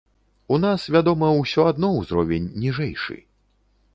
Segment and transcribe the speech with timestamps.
[0.55, 3.21] У нас, вядома, усё адно ўзровень ніжэйшы.